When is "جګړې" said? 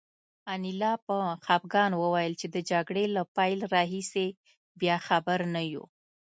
2.71-3.05